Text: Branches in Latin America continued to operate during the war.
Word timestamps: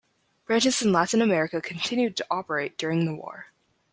Branches 0.47 0.81
in 0.81 0.91
Latin 0.91 1.21
America 1.21 1.61
continued 1.61 2.17
to 2.17 2.25
operate 2.31 2.75
during 2.75 3.05
the 3.05 3.13
war. 3.13 3.49